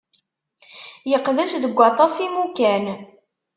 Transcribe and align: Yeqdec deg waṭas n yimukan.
Yeqdec 1.09 1.51
deg 1.63 1.73
waṭas 1.77 2.15
n 2.19 2.23
yimukan. 2.23 2.85